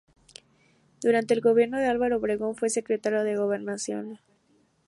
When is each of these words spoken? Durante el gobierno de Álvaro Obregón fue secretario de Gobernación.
Durante 1.03 1.35
el 1.35 1.41
gobierno 1.41 1.77
de 1.77 1.85
Álvaro 1.85 2.17
Obregón 2.17 2.55
fue 2.55 2.71
secretario 2.71 3.23
de 3.23 3.35
Gobernación. 3.37 4.17